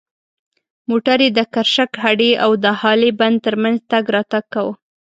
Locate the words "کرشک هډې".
1.53-2.31